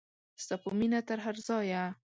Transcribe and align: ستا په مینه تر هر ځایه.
ستا 0.43 0.55
په 0.63 0.69
مینه 0.79 0.99
تر 1.07 1.17
هر 1.25 1.35
ځایه. 1.47 1.83